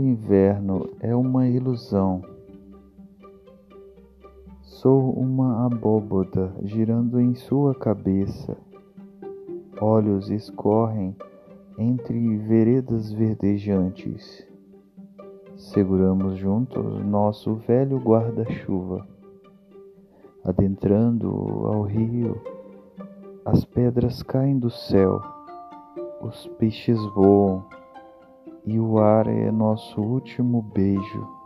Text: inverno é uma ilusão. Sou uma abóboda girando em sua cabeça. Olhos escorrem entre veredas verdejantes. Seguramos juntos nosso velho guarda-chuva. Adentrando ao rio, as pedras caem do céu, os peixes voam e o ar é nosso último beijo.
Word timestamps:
inverno 0.00 0.88
é 1.00 1.14
uma 1.14 1.46
ilusão. 1.46 2.22
Sou 4.62 5.12
uma 5.12 5.66
abóboda 5.66 6.52
girando 6.62 7.20
em 7.20 7.34
sua 7.34 7.74
cabeça. 7.74 8.56
Olhos 9.80 10.30
escorrem 10.30 11.16
entre 11.78 12.36
veredas 12.38 13.12
verdejantes. 13.12 14.46
Seguramos 15.56 16.36
juntos 16.36 17.04
nosso 17.04 17.54
velho 17.54 17.98
guarda-chuva. 17.98 19.06
Adentrando 20.44 21.28
ao 21.66 21.82
rio, 21.82 22.40
as 23.44 23.64
pedras 23.64 24.22
caem 24.22 24.58
do 24.58 24.70
céu, 24.70 25.20
os 26.20 26.46
peixes 26.58 26.98
voam 27.14 27.64
e 28.66 28.78
o 28.78 28.98
ar 28.98 29.26
é 29.26 29.50
nosso 29.50 30.00
último 30.00 30.62
beijo. 30.62 31.43